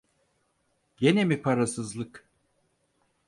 [0.97, 2.29] Gene mi parasızlık?